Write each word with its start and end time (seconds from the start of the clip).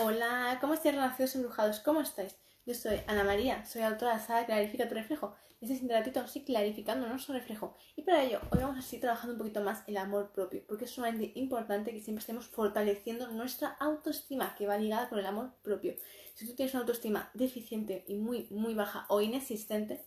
Hola, 0.00 0.58
¿cómo 0.60 0.74
estáis 0.74 0.94
renacidos 0.94 1.34
embrujados? 1.34 1.80
¿Cómo 1.80 2.00
estáis? 2.00 2.36
Yo 2.64 2.72
soy 2.72 3.00
Ana 3.08 3.24
María, 3.24 3.66
soy 3.66 3.82
autora 3.82 4.16
de 4.16 4.32
la 4.32 4.46
Clarifica 4.46 4.88
tu 4.88 4.94
reflejo. 4.94 5.34
Este 5.60 5.74
es 5.74 5.88
ratito 5.88 6.24
sí 6.28 6.44
clarificando 6.44 7.08
nuestro 7.08 7.34
reflejo. 7.34 7.76
Y 7.96 8.02
para 8.02 8.22
ello, 8.22 8.40
hoy 8.52 8.60
vamos 8.60 8.78
a 8.78 8.82
seguir 8.82 9.00
trabajando 9.00 9.32
un 9.32 9.38
poquito 9.38 9.60
más 9.60 9.82
el 9.88 9.96
amor 9.96 10.30
propio, 10.30 10.62
porque 10.68 10.84
es 10.84 10.92
sumamente 10.92 11.32
importante 11.34 11.90
que 11.90 12.00
siempre 12.00 12.20
estemos 12.20 12.46
fortaleciendo 12.46 13.26
nuestra 13.32 13.70
autoestima, 13.70 14.54
que 14.54 14.68
va 14.68 14.78
ligada 14.78 15.08
con 15.08 15.18
el 15.18 15.26
amor 15.26 15.54
propio. 15.62 15.96
Si 16.34 16.46
tú 16.46 16.54
tienes 16.54 16.74
una 16.74 16.82
autoestima 16.82 17.32
deficiente 17.34 18.04
y 18.06 18.14
muy, 18.14 18.46
muy 18.52 18.74
baja 18.74 19.04
o 19.08 19.20
inexistente, 19.20 20.06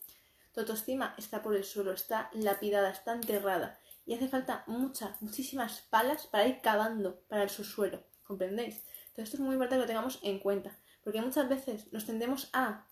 tu 0.54 0.62
autoestima 0.62 1.16
está 1.18 1.42
por 1.42 1.54
el 1.54 1.66
suelo, 1.66 1.92
está 1.92 2.30
lapidada, 2.32 2.92
está 2.92 3.12
enterrada. 3.12 3.78
Y 4.05 4.14
hace 4.14 4.30
falta 4.30 4.64
muchas, 4.68 5.21
muchísimas 5.21 5.82
palas 5.82 6.28
para 6.28 6.48
ir 6.48 6.62
cavando 6.62 7.20
para 7.28 7.44
el 7.44 7.50
subsuelo. 7.50 8.02
¿Comprendéis? 8.23 8.86
Esto 9.24 9.38
es 9.38 9.42
muy 9.42 9.54
importante 9.54 9.76
que 9.76 9.82
lo 9.82 9.88
tengamos 9.88 10.20
en 10.24 10.40
cuenta, 10.40 10.77
porque 11.04 11.22
muchas 11.22 11.48
veces 11.50 11.91
nos 11.91 12.05
tendemos 12.05 12.50
a 12.54 12.86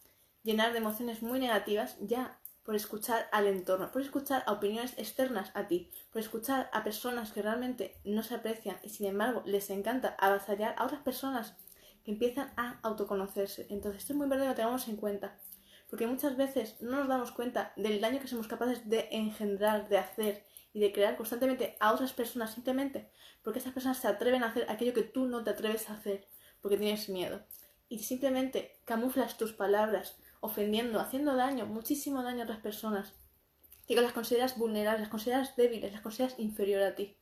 llenar 0.44 0.72
de 0.72 0.80
emociones 0.80 1.22
muy 1.22 1.40
negativas 1.40 1.98
ya 2.02 2.40
por 2.63 2.76
escuchar 2.76 3.27
al 3.31 3.48
entorno, 3.48 3.91
por 3.91 4.02
escuchar 4.02 4.44
a 4.45 4.53
opiniones 4.53 4.94
externas 4.98 5.52
a 5.55 5.67
ti, 5.67 5.89
por 6.12 6.22
escuchar 6.22 6.70
a 6.72 6.84
personas 6.84 7.31
que 7.31 7.41
realmente 7.41 8.00
no 8.03 8.22
se 8.22 8.36
aprecian 8.36 8.77
y 8.84 8.89
sin 8.89 9.08
embargo 9.08 9.41
les 9.45 9.70
encanta 9.70 10.16
avasallar 10.20 10.76
a 10.77 10.86
otras 10.86 11.02
personas 11.02 11.55
que 12.03 12.12
empiezan 12.12 12.53
a 12.58 12.80
autoconocerse. 12.84 13.66
Entonces 13.70 14.02
esto 14.02 14.14
es 14.14 14.17
muy 14.17 14.25
importante 14.25 14.45
que 14.45 14.50
lo 14.50 14.55
tengamos 14.55 14.88
en 14.88 14.98
cuenta, 14.98 15.36
porque 15.89 16.07
muchas 16.07 16.38
veces 16.38 16.77
no 16.81 16.98
nos 16.98 17.07
damos 17.07 17.31
cuenta 17.31 17.73
del 17.75 17.99
daño 17.99 18.20
que 18.20 18.27
somos 18.27 18.47
capaces 18.47 18.88
de 18.88 19.07
engendrar, 19.11 19.89
de 19.89 19.97
hacer 19.97 20.45
y 20.71 20.80
de 20.80 20.91
crear 20.91 21.17
constantemente 21.17 21.75
a 21.80 21.91
otras 21.91 22.13
personas 22.13 22.53
simplemente 22.53 23.11
porque 23.43 23.59
esas 23.59 23.73
personas 23.73 23.97
se 23.97 24.07
atreven 24.07 24.44
a 24.44 24.47
hacer 24.47 24.66
aquello 24.70 24.94
que 24.94 25.03
tú 25.03 25.25
no 25.25 25.44
te 25.44 25.52
atreves 25.52 25.89
a 25.89 25.94
hacer 25.94 26.27
porque 26.61 26.77
tienes 26.77 27.09
miedo. 27.09 27.41
Y 27.88 27.99
simplemente 27.99 28.80
camuflas 28.85 29.38
tus 29.38 29.53
palabras 29.53 30.17
ofendiendo, 30.41 30.99
haciendo 30.99 31.36
daño, 31.36 31.66
muchísimo 31.66 32.21
daño 32.23 32.42
a 32.42 32.44
otras 32.44 32.59
personas, 32.59 33.14
que 33.88 33.99
las 33.99 34.14
consideras 34.14 34.58
vulnerables, 34.58 35.02
las 35.02 35.09
consideras 35.09 35.55
débiles, 35.55 35.92
las 35.92 36.02
consideras 36.02 36.38
inferior 36.38 36.83
a 36.83 36.95
ti. 36.95 37.17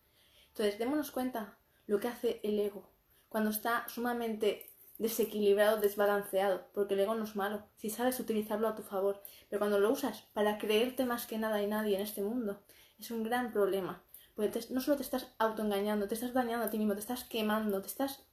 Entonces, 0.50 0.78
démonos 0.78 1.12
cuenta 1.12 1.58
lo 1.86 2.00
que 2.00 2.10
hace 2.10 2.42
el 2.44 2.60
ego 2.60 2.90
cuando 3.30 3.50
está 3.50 3.88
sumamente 3.88 4.67
desequilibrado, 4.98 5.78
desbalanceado, 5.78 6.68
porque 6.74 6.96
el 6.96 7.02
ego 7.02 7.16
no 7.16 7.24
es 7.24 7.36
malo, 7.36 7.64
si 7.76 7.90
sabes 7.90 8.20
utilizarlo 8.20 8.68
a 8.68 8.76
tu 8.76 8.84
favor, 8.84 9.22
pero 9.50 9.60
cuando 9.60 9.80
lo 9.80 9.92
usas 9.92 10.22
para 10.34 10.58
creerte 10.58 11.06
más 11.06 11.28
que 11.28 11.38
nada 11.38 11.62
y 11.62 11.68
nadie 11.68 11.96
en 11.96 12.02
este 12.02 12.24
mundo, 12.24 12.62
es 13.00 13.12
un 13.12 13.24
gran 13.24 13.52
problema. 13.52 14.04
Porque 14.36 14.60
no 14.70 14.82
solo 14.82 14.98
te 14.98 15.04
estás 15.04 15.34
autoengañando, 15.40 16.08
te 16.08 16.16
estás 16.16 16.34
dañando 16.34 16.66
a 16.66 16.70
ti 16.70 16.78
mismo, 16.78 16.94
te 16.94 17.00
estás 17.00 17.24
quemando, 17.24 17.82
te 17.82 17.88
estás 17.88 18.24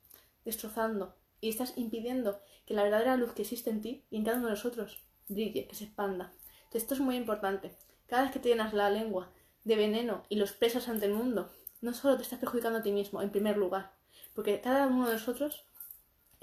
destrozando 0.45 1.15
y 1.41 1.49
estás 1.49 1.77
impidiendo 1.77 2.41
que 2.67 2.75
la 2.75 2.83
verdadera 2.83 3.17
luz 3.17 3.33
que 3.33 3.43
existe 3.43 3.71
en 3.71 3.81
ti 3.81 4.05
y 4.11 4.17
en 4.17 4.25
cada 4.25 4.39
uno 4.39 4.47
de 4.47 4.53
nosotros 4.53 5.03
brille, 5.29 5.67
que 5.67 5.75
se 5.75 5.85
expanda. 5.85 6.33
Esto 6.73 6.95
es 6.95 7.01
muy 7.01 7.17
importante. 7.17 7.77
Cada 8.07 8.23
vez 8.23 8.33
que 8.33 8.41
te 8.41 8.49
llenas 8.49 8.75
la 8.75 8.91
lengua 8.91 9.31
de 9.65 9.77
veneno 9.77 10.25
y 10.29 10.37
los 10.37 10.53
pesas 10.53 10.89
ante 10.89 11.07
el 11.07 11.15
mundo, 11.15 11.51
no 11.81 11.95
solo 11.95 12.17
te 12.17 12.23
estás 12.23 12.39
perjudicando 12.39 12.79
a 12.79 12.83
ti 12.83 12.93
mismo, 12.93 13.23
en 13.23 13.31
primer 13.31 13.57
lugar, 13.57 13.93
porque 14.35 14.61
cada 14.61 14.87
uno 14.87 15.07
de 15.07 15.15
nosotros 15.15 15.67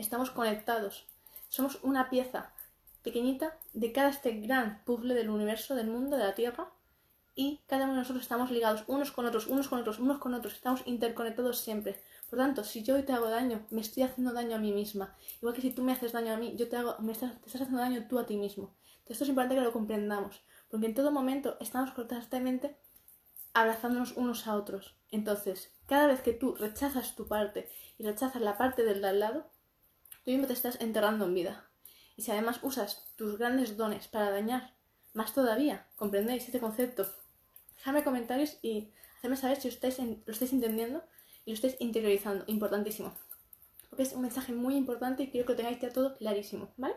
estamos 0.02 0.32
conectados. 0.32 1.06
Somos 1.50 1.80
una 1.84 2.10
pieza 2.10 2.52
pequeñita 3.04 3.58
de 3.74 3.92
cada 3.92 4.10
este 4.10 4.32
gran 4.42 4.84
puzzle 4.86 5.14
del 5.14 5.30
universo, 5.30 5.76
del 5.76 5.88
mundo, 5.88 6.18
de 6.18 6.24
la 6.24 6.36
Tierra, 6.36 6.72
y 7.34 7.62
cada 7.68 7.86
uno 7.86 7.94
de 7.94 8.00
nosotros 8.00 8.24
estamos 8.24 8.52
ligados 8.52 8.84
unos 8.88 9.12
con 9.12 9.26
otros, 9.26 9.48
unos 9.48 9.68
con 9.70 9.80
otros, 9.80 10.00
unos 10.00 10.20
con 10.20 10.34
otros, 10.34 10.54
estamos 10.54 10.82
interconectados 10.86 11.60
siempre. 11.60 12.02
Por 12.30 12.40
tanto, 12.40 12.64
si 12.64 12.84
yo 12.84 12.96
hoy 12.96 13.04
te 13.04 13.14
hago 13.14 13.30
daño, 13.30 13.66
me 13.70 13.82
estoy 13.82 14.04
haciendo 14.04 14.34
daño 14.34 14.56
a 14.56 14.60
mí 14.60 14.72
misma. 14.72 15.16
Igual 15.38 15.56
que 15.56 15.62
si 15.62 15.72
tú 15.72 15.84
me 15.84 15.94
haces 15.94 16.12
daño 16.12 16.34
a 16.34 16.38
mí, 16.38 16.56
yo 16.58 16.68
te 16.68 16.78
hago, 16.78 16.96
me 17.00 17.14
estás, 17.14 17.40
te 17.42 17.48
estás 17.48 17.62
haciendo 17.62 17.82
daño 17.82 18.06
tú 18.08 18.20
a 18.20 18.26
ti 18.26 18.38
mismo. 18.38 18.76
Entonces, 19.00 19.12
esto 19.12 19.24
es 19.24 19.30
importante 19.30 19.56
que 19.56 19.62
lo 19.62 19.74
comprendamos, 19.74 20.42
porque 20.70 20.88
en 20.88 20.94
todo 20.94 21.12
momento 21.12 21.58
estamos 21.60 21.92
constantemente 21.92 22.78
abrazándonos 23.54 24.16
unos 24.16 24.48
a 24.48 24.56
otros. 24.56 24.96
Entonces, 25.10 25.74
cada 25.88 26.08
vez 26.08 26.22
que 26.22 26.34
tú 26.34 26.56
rechazas 26.56 27.16
tu 27.16 27.28
parte 27.28 27.70
y 27.98 28.04
rechazas 28.04 28.42
la 28.42 28.58
parte 28.58 28.84
del 28.84 29.02
de 29.02 29.10
al 29.10 29.20
lado, 29.20 29.50
tú 30.24 30.32
mismo 30.32 30.48
te 30.48 30.54
estás 30.54 30.80
enterrando 30.82 31.26
en 31.26 31.34
vida. 31.34 31.70
Y 32.16 32.24
si 32.24 32.32
además 32.32 32.60
usas 32.64 33.08
tus 33.16 33.38
grandes 33.38 33.78
dones 33.78 34.08
para 34.08 34.30
dañar 34.30 34.76
más 35.14 35.34
todavía, 35.34 35.88
¿comprendéis 35.96 36.46
este 36.46 36.60
concepto? 36.60 37.08
Dejadme 37.78 38.04
comentarios 38.04 38.58
y 38.62 38.92
hacedme 39.18 39.38
saber 39.38 39.60
si 39.60 39.68
ustedes 39.68 40.00
lo 40.00 40.32
estáis 40.32 40.54
entendiendo 40.54 41.04
y 41.46 41.52
lo 41.52 41.56
estáis 41.56 41.78
interiorizando. 41.80 42.44
Importantísimo. 42.48 43.14
Porque 43.90 44.04
es 44.04 44.14
un 44.14 44.22
mensaje 44.22 44.54
muy 44.54 44.76
importante 44.76 45.24
y 45.24 45.32
quiero 45.32 45.46
que 45.46 45.54
lo 45.54 45.58
tengáis 45.58 45.80
ya 45.80 45.92
todo 45.92 46.18
clarísimo, 46.18 46.74
¿vale? 46.78 46.96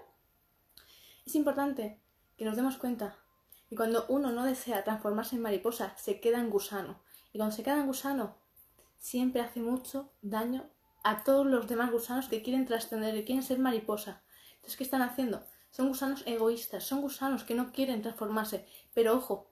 Es 1.26 1.34
importante 1.34 1.98
que 2.36 2.44
nos 2.44 2.56
demos 2.56 2.76
cuenta 2.76 3.16
que 3.68 3.76
cuando 3.76 4.04
uno 4.08 4.30
no 4.30 4.44
desea 4.44 4.84
transformarse 4.84 5.36
en 5.36 5.42
mariposa, 5.42 5.96
se 5.96 6.20
queda 6.20 6.38
en 6.38 6.50
gusano. 6.50 7.00
Y 7.32 7.38
cuando 7.38 7.56
se 7.56 7.62
queda 7.62 7.80
en 7.80 7.86
gusano, 7.86 8.36
siempre 8.98 9.40
hace 9.40 9.60
mucho 9.60 10.12
daño 10.22 10.70
a 11.04 11.22
todos 11.22 11.46
los 11.46 11.68
demás 11.68 11.92
gusanos 11.92 12.28
que 12.28 12.42
quieren 12.42 12.66
trascender, 12.66 13.14
que 13.14 13.24
quieren 13.24 13.44
ser 13.44 13.58
mariposa. 13.58 14.22
Entonces, 14.56 14.76
¿qué 14.76 14.84
están 14.84 15.02
haciendo? 15.02 15.44
Son 15.70 15.88
gusanos 15.88 16.22
egoístas, 16.26 16.84
son 16.84 17.02
gusanos 17.02 17.44
que 17.44 17.54
no 17.54 17.72
quieren 17.72 18.02
transformarse. 18.02 18.66
Pero 18.94 19.14
ojo, 19.14 19.50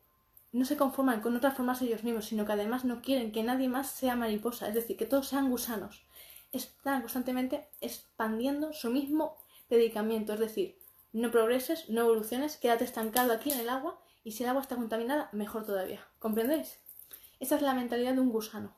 no 0.50 0.64
se 0.64 0.76
conforman 0.76 1.20
con 1.20 1.34
no 1.34 1.40
transformarse 1.40 1.84
ellos 1.84 2.04
mismos, 2.04 2.24
sino 2.24 2.46
que 2.46 2.52
además 2.52 2.84
no 2.84 3.02
quieren 3.02 3.32
que 3.32 3.42
nadie 3.42 3.68
más 3.68 3.90
sea 3.90 4.16
mariposa, 4.16 4.68
es 4.68 4.74
decir, 4.74 4.96
que 4.96 5.06
todos 5.06 5.28
sean 5.28 5.50
gusanos. 5.50 6.06
Están 6.52 7.00
constantemente 7.00 7.68
expandiendo 7.80 8.72
su 8.72 8.90
mismo 8.90 9.36
predicamento, 9.68 10.32
es 10.32 10.40
decir, 10.40 10.78
no 11.12 11.30
progreses, 11.30 11.90
no 11.90 12.02
evoluciones, 12.02 12.56
quédate 12.56 12.84
estancado 12.84 13.32
aquí 13.32 13.50
en 13.50 13.60
el 13.60 13.68
agua 13.68 14.00
y 14.24 14.32
si 14.32 14.42
el 14.42 14.48
agua 14.48 14.62
está 14.62 14.76
contaminada, 14.76 15.28
mejor 15.32 15.66
todavía. 15.66 16.06
¿Comprendéis? 16.18 16.80
Esa 17.40 17.56
es 17.56 17.62
la 17.62 17.74
mentalidad 17.74 18.14
de 18.14 18.20
un 18.20 18.30
gusano. 18.30 18.76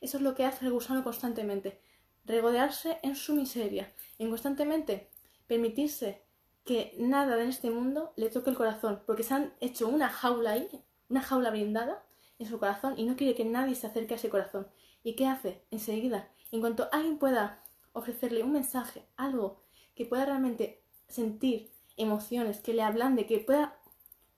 Eso 0.00 0.18
es 0.18 0.22
lo 0.22 0.34
que 0.34 0.44
hace 0.44 0.66
el 0.66 0.72
gusano 0.72 1.02
constantemente. 1.02 1.80
Regodearse 2.24 2.98
en 3.02 3.16
su 3.16 3.34
miseria, 3.34 3.92
en 4.18 4.30
constantemente 4.30 5.10
permitirse 5.46 6.22
que 6.64 6.94
nada 6.98 7.40
en 7.42 7.48
este 7.48 7.70
mundo 7.70 8.12
le 8.16 8.30
toque 8.30 8.50
el 8.50 8.56
corazón, 8.56 9.02
porque 9.06 9.22
se 9.22 9.34
han 9.34 9.54
hecho 9.60 9.88
una 9.88 10.08
jaula 10.08 10.52
ahí 10.52 10.68
una 11.08 11.22
jaula 11.22 11.50
blindada 11.50 12.04
en 12.38 12.46
su 12.46 12.58
corazón 12.58 12.94
y 12.96 13.04
no 13.04 13.16
quiere 13.16 13.34
que 13.34 13.44
nadie 13.44 13.74
se 13.74 13.86
acerque 13.86 14.14
a 14.14 14.16
ese 14.16 14.30
corazón. 14.30 14.66
¿Y 15.02 15.14
qué 15.14 15.26
hace? 15.26 15.62
Enseguida, 15.70 16.30
en 16.50 16.60
cuanto 16.60 16.88
alguien 16.92 17.18
pueda 17.18 17.62
ofrecerle 17.92 18.42
un 18.42 18.52
mensaje, 18.52 19.06
algo 19.16 19.62
que 19.94 20.06
pueda 20.06 20.24
realmente 20.24 20.82
sentir 21.08 21.70
emociones, 21.96 22.60
que 22.60 22.74
le 22.74 22.82
hablan 22.82 23.14
de 23.14 23.26
que 23.26 23.38
pueda 23.38 23.78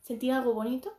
sentir 0.03 0.33
algo 0.33 0.53
bonito, 0.53 0.93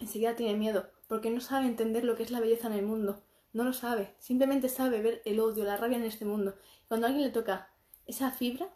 enseguida 0.00 0.36
tiene 0.36 0.58
miedo, 0.58 0.90
porque 1.06 1.30
no 1.30 1.40
sabe 1.40 1.66
entender 1.66 2.04
lo 2.04 2.14
que 2.14 2.24
es 2.24 2.30
la 2.30 2.40
belleza 2.40 2.66
en 2.66 2.74
el 2.74 2.84
mundo. 2.84 3.22
No 3.58 3.64
lo 3.64 3.72
sabe, 3.72 4.14
simplemente 4.20 4.68
sabe 4.68 5.02
ver 5.02 5.20
el 5.24 5.40
odio, 5.40 5.64
la 5.64 5.76
rabia 5.76 5.96
en 5.96 6.04
este 6.04 6.24
mundo. 6.24 6.54
Cuando 6.86 7.06
a 7.06 7.10
alguien 7.10 7.26
le 7.26 7.32
toca 7.32 7.68
esa 8.06 8.30
fibra, 8.30 8.72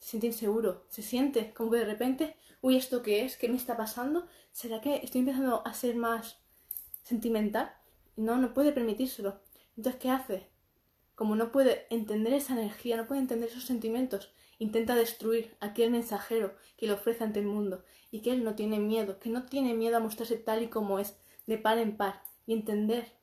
se 0.00 0.10
siente 0.10 0.26
inseguro, 0.26 0.84
se 0.88 1.02
siente 1.02 1.54
como 1.54 1.70
que 1.70 1.78
de 1.78 1.84
repente, 1.84 2.36
uy, 2.60 2.76
¿esto 2.76 3.04
qué 3.04 3.24
es? 3.24 3.36
¿Qué 3.36 3.48
me 3.48 3.54
está 3.54 3.76
pasando? 3.76 4.26
¿Será 4.50 4.80
que 4.80 4.96
estoy 4.96 5.20
empezando 5.20 5.64
a 5.64 5.72
ser 5.74 5.94
más 5.94 6.40
sentimental? 7.04 7.72
No, 8.16 8.36
no 8.36 8.52
puede 8.52 8.72
permitírselo. 8.72 9.42
Entonces, 9.76 10.00
¿qué 10.02 10.10
hace? 10.10 10.50
Como 11.14 11.36
no 11.36 11.52
puede 11.52 11.86
entender 11.90 12.32
esa 12.32 12.54
energía, 12.54 12.96
no 12.96 13.06
puede 13.06 13.20
entender 13.20 13.50
esos 13.50 13.62
sentimientos, 13.62 14.32
intenta 14.58 14.96
destruir 14.96 15.56
a 15.60 15.66
aquel 15.66 15.92
mensajero 15.92 16.56
que 16.76 16.88
le 16.88 16.94
ofrece 16.94 17.22
ante 17.22 17.38
el 17.38 17.46
mundo 17.46 17.84
y 18.10 18.22
que 18.22 18.32
él 18.32 18.42
no 18.42 18.56
tiene 18.56 18.80
miedo, 18.80 19.20
que 19.20 19.30
no 19.30 19.46
tiene 19.46 19.74
miedo 19.74 19.98
a 19.98 20.00
mostrarse 20.00 20.36
tal 20.36 20.64
y 20.64 20.68
como 20.68 20.98
es, 20.98 21.16
de 21.46 21.58
par 21.58 21.78
en 21.78 21.96
par, 21.96 22.24
y 22.44 22.54
entender 22.54 23.16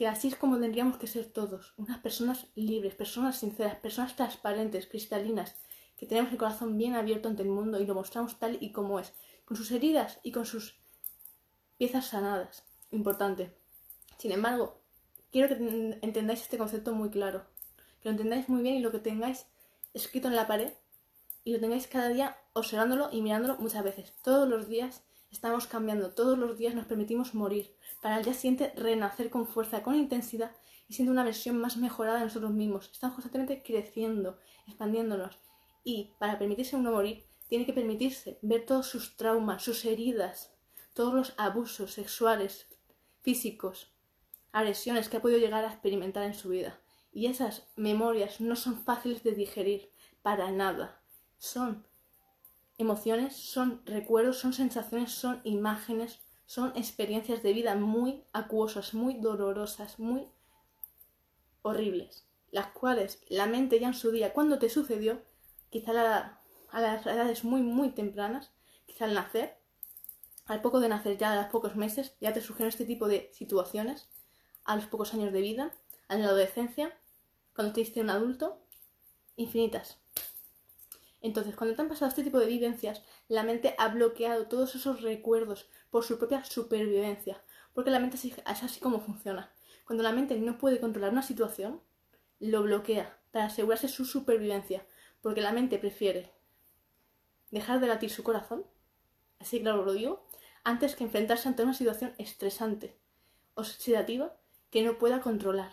que 0.00 0.08
así 0.08 0.28
es 0.28 0.34
como 0.34 0.58
tendríamos 0.58 0.96
que 0.96 1.06
ser 1.06 1.26
todos, 1.26 1.74
unas 1.76 1.98
personas 1.98 2.46
libres, 2.54 2.94
personas 2.94 3.36
sinceras, 3.36 3.74
personas 3.74 4.16
transparentes, 4.16 4.86
cristalinas, 4.86 5.58
que 5.98 6.06
tenemos 6.06 6.32
el 6.32 6.38
corazón 6.38 6.78
bien 6.78 6.94
abierto 6.94 7.28
ante 7.28 7.42
el 7.42 7.50
mundo 7.50 7.78
y 7.78 7.84
lo 7.84 7.94
mostramos 7.94 8.38
tal 8.38 8.56
y 8.62 8.72
como 8.72 8.98
es, 8.98 9.12
con 9.44 9.58
sus 9.58 9.70
heridas 9.72 10.18
y 10.22 10.32
con 10.32 10.46
sus 10.46 10.80
piezas 11.76 12.06
sanadas. 12.06 12.64
Importante. 12.90 13.54
Sin 14.16 14.32
embargo, 14.32 14.80
quiero 15.30 15.48
que 15.48 15.98
entendáis 16.00 16.40
este 16.40 16.56
concepto 16.56 16.94
muy 16.94 17.10
claro, 17.10 17.44
que 18.00 18.08
lo 18.08 18.12
entendáis 18.12 18.48
muy 18.48 18.62
bien 18.62 18.76
y 18.76 18.80
lo 18.80 18.92
que 18.92 19.00
tengáis 19.00 19.48
escrito 19.92 20.28
en 20.28 20.36
la 20.36 20.46
pared 20.46 20.72
y 21.44 21.52
lo 21.52 21.60
tengáis 21.60 21.88
cada 21.88 22.08
día 22.08 22.38
observándolo 22.54 23.10
y 23.12 23.20
mirándolo 23.20 23.58
muchas 23.58 23.84
veces. 23.84 24.14
Todos 24.22 24.48
los 24.48 24.66
días 24.66 25.02
estamos 25.30 25.66
cambiando, 25.66 26.12
todos 26.12 26.38
los 26.38 26.58
días 26.58 26.74
nos 26.74 26.86
permitimos 26.86 27.34
morir, 27.34 27.74
para 28.02 28.18
el 28.18 28.24
día 28.24 28.34
siguiente 28.34 28.72
renacer 28.76 29.30
con 29.30 29.46
fuerza, 29.46 29.82
con 29.82 29.94
intensidad 29.94 30.52
y 30.88 30.94
siendo 30.94 31.12
una 31.12 31.24
versión 31.24 31.58
más 31.58 31.76
mejorada 31.76 32.18
de 32.18 32.24
nosotros 32.24 32.52
mismos. 32.52 32.90
Estamos 32.92 33.14
constantemente 33.14 33.62
creciendo, 33.62 34.38
expandiéndonos 34.66 35.38
y 35.84 36.12
para 36.18 36.38
permitirse 36.38 36.76
uno 36.76 36.92
morir, 36.92 37.24
tiene 37.48 37.66
que 37.66 37.72
permitirse 37.72 38.38
ver 38.42 38.64
todos 38.66 38.86
sus 38.86 39.16
traumas, 39.16 39.62
sus 39.62 39.84
heridas, 39.84 40.52
todos 40.94 41.14
los 41.14 41.34
abusos 41.36 41.92
sexuales, 41.92 42.66
físicos, 43.22 43.92
agresiones 44.52 45.08
que 45.08 45.16
ha 45.16 45.22
podido 45.22 45.38
llegar 45.38 45.64
a 45.64 45.72
experimentar 45.72 46.24
en 46.24 46.34
su 46.34 46.50
vida. 46.50 46.80
Y 47.12 47.26
esas 47.26 47.66
memorias 47.76 48.40
no 48.40 48.54
son 48.56 48.84
fáciles 48.84 49.22
de 49.22 49.32
digerir 49.32 49.90
para 50.22 50.50
nada. 50.50 51.02
Son 51.38 51.86
emociones, 52.80 53.36
son 53.36 53.82
recuerdos, 53.84 54.38
son 54.38 54.52
sensaciones, 54.52 55.12
son 55.12 55.40
imágenes, 55.44 56.20
son 56.46 56.72
experiencias 56.76 57.42
de 57.42 57.52
vida 57.52 57.74
muy 57.74 58.24
acuosas, 58.32 58.94
muy 58.94 59.14
dolorosas, 59.14 59.98
muy 59.98 60.26
horribles, 61.62 62.26
las 62.50 62.68
cuales 62.68 63.22
la 63.28 63.46
mente 63.46 63.78
ya 63.78 63.88
en 63.88 63.94
su 63.94 64.10
día, 64.10 64.32
cuando 64.32 64.58
te 64.58 64.70
sucedió, 64.70 65.22
quizá 65.70 65.92
a 66.70 66.80
las 66.80 67.06
edades 67.06 67.44
muy, 67.44 67.62
muy 67.62 67.90
tempranas, 67.90 68.50
quizá 68.86 69.04
al 69.04 69.14
nacer, 69.14 69.58
al 70.46 70.60
poco 70.62 70.80
de 70.80 70.88
nacer 70.88 71.16
ya, 71.16 71.32
a 71.32 71.36
los 71.36 71.46
pocos 71.46 71.76
meses, 71.76 72.16
ya 72.20 72.32
te 72.32 72.40
surgieron 72.40 72.70
este 72.70 72.84
tipo 72.84 73.06
de 73.06 73.30
situaciones, 73.32 74.08
a 74.64 74.74
los 74.74 74.86
pocos 74.86 75.14
años 75.14 75.32
de 75.32 75.40
vida, 75.40 75.72
en 76.08 76.22
la 76.22 76.28
adolescencia, 76.28 76.92
cuando 77.54 77.72
te 77.72 77.82
hiciste 77.82 78.00
un 78.00 78.10
adulto, 78.10 78.58
infinitas. 79.36 79.98
Entonces, 81.22 81.54
cuando 81.54 81.76
te 81.76 81.82
han 81.82 81.88
pasado 81.88 82.08
este 82.08 82.22
tipo 82.22 82.38
de 82.38 82.46
vivencias, 82.46 83.02
la 83.28 83.42
mente 83.42 83.74
ha 83.78 83.88
bloqueado 83.88 84.46
todos 84.46 84.74
esos 84.74 85.02
recuerdos 85.02 85.68
por 85.90 86.04
su 86.04 86.18
propia 86.18 86.44
supervivencia, 86.44 87.42
porque 87.74 87.90
la 87.90 88.00
mente 88.00 88.16
es 88.16 88.38
así 88.44 88.80
como 88.80 89.00
funciona. 89.00 89.52
Cuando 89.86 90.02
la 90.02 90.12
mente 90.12 90.38
no 90.38 90.56
puede 90.56 90.80
controlar 90.80 91.12
una 91.12 91.22
situación, 91.22 91.82
lo 92.38 92.62
bloquea 92.62 93.18
para 93.32 93.46
asegurarse 93.46 93.88
su 93.88 94.04
supervivencia, 94.04 94.86
porque 95.20 95.42
la 95.42 95.52
mente 95.52 95.78
prefiere 95.78 96.32
dejar 97.50 97.80
de 97.80 97.88
latir 97.88 98.10
su 98.10 98.22
corazón, 98.22 98.64
así 99.38 99.60
claro 99.60 99.84
lo 99.84 99.92
digo, 99.92 100.26
antes 100.64 100.94
que 100.94 101.04
enfrentarse 101.04 101.48
ante 101.48 101.62
una 101.62 101.74
situación 101.74 102.14
estresante, 102.18 102.96
oxidativa, 103.54 104.36
que 104.70 104.82
no 104.82 104.98
pueda 104.98 105.20
controlar. 105.20 105.72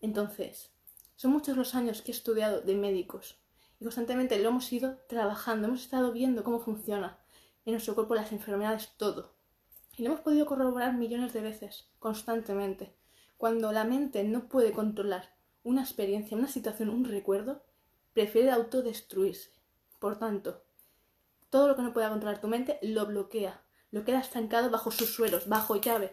Entonces, 0.00 0.70
son 1.16 1.32
muchos 1.32 1.56
los 1.56 1.74
años 1.74 2.02
que 2.02 2.12
he 2.12 2.14
estudiado 2.14 2.60
de 2.60 2.74
médicos 2.74 3.38
y 3.78 3.84
constantemente 3.84 4.38
lo 4.38 4.48
hemos 4.48 4.72
ido 4.72 4.98
trabajando, 5.08 5.68
hemos 5.68 5.82
estado 5.82 6.12
viendo 6.12 6.44
cómo 6.44 6.60
funciona 6.60 7.18
en 7.64 7.72
nuestro 7.72 7.94
cuerpo 7.94 8.14
las 8.14 8.32
enfermedades, 8.32 8.92
todo. 8.96 9.34
Y 9.96 10.02
lo 10.02 10.10
hemos 10.10 10.20
podido 10.20 10.46
corroborar 10.46 10.94
millones 10.94 11.32
de 11.32 11.40
veces, 11.40 11.88
constantemente. 11.98 12.94
Cuando 13.36 13.72
la 13.72 13.84
mente 13.84 14.24
no 14.24 14.48
puede 14.48 14.72
controlar 14.72 15.34
una 15.62 15.82
experiencia, 15.82 16.36
una 16.36 16.48
situación, 16.48 16.90
un 16.90 17.04
recuerdo, 17.04 17.64
prefiere 18.12 18.50
autodestruirse. 18.50 19.50
Por 19.98 20.18
tanto, 20.18 20.62
todo 21.50 21.68
lo 21.68 21.76
que 21.76 21.82
no 21.82 21.92
pueda 21.92 22.08
controlar 22.08 22.40
tu 22.40 22.48
mente 22.48 22.78
lo 22.82 23.06
bloquea, 23.06 23.62
lo 23.90 24.04
queda 24.04 24.20
estancado 24.20 24.70
bajo 24.70 24.90
sus 24.90 25.12
suelos, 25.14 25.48
bajo 25.48 25.76
llave, 25.76 26.10